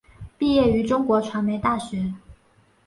[0.35, 2.11] 毕业于中国传媒大学。